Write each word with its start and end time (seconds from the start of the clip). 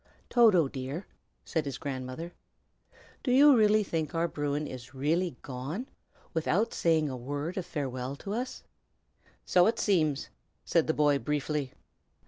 "Toto, 0.31 0.67
dear," 0.67 1.05
said 1.45 1.65
his 1.65 1.77
grandmother, 1.77 2.33
"do 3.21 3.31
you 3.31 3.83
think 3.83 4.15
our 4.15 4.27
Bruin 4.27 4.65
is 4.65 4.95
really 4.95 5.35
gone, 5.43 5.87
without 6.33 6.73
saying 6.73 7.07
a 7.07 7.15
word 7.15 7.55
of 7.55 7.67
farewell 7.67 8.15
to 8.15 8.33
us?" 8.33 8.63
"So 9.45 9.67
it 9.67 9.77
seems!" 9.77 10.29
said 10.65 10.87
the 10.87 10.95
boy, 10.95 11.19
briefly. 11.19 11.73